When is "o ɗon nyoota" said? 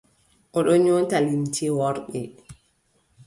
0.57-1.17